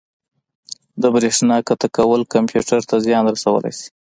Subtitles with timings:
[1.01, 3.87] د بریښنا قطع کول کمپیوټر ته زیان رسولی شي.